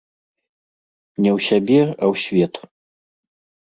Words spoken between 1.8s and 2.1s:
а